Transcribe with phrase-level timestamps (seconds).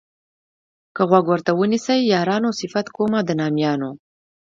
[0.95, 3.91] که غوږ ورته ونیسئ یارانو صفت کومه د نامیانو.